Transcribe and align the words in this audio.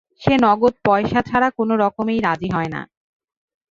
সে 0.21 0.33
নগদ 0.43 0.73
পয়সা 0.85 1.19
ছাড়া 1.21 1.49
কোনো 1.57 1.73
রকমেই 1.83 2.19
রাজি 2.19 2.49
হয় 2.55 2.69
না। 2.69 2.81